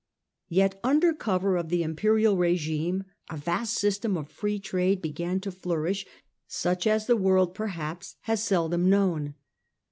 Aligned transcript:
Yet 0.49 0.79
under 0.83 1.13
cover 1.13 1.57
of 1.57 1.69
the 1.69 1.83
imperial 1.83 2.35
r^ghne 2.35 3.05
a 3.29 3.37
vast 3.37 3.75
system 3.75 4.17
of 4.17 4.31
free 4.31 4.57
trade 4.57 4.63
free 4.63 4.95
trade 4.95 5.01
began 5.03 5.39
to 5.41 5.51
flourish, 5.51 6.07
such 6.47 6.87
as 6.87 7.05
the 7.05 7.15
world 7.15 7.53
perhaps 7.53 8.15
has 8.21 8.43
seldom 8.43 8.89
known. 8.89 9.35